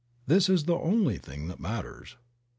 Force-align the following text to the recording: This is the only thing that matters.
This 0.25 0.49
is 0.49 0.63
the 0.63 0.73
only 0.77 1.19
thing 1.19 1.47
that 1.49 1.59
matters. 1.59 2.15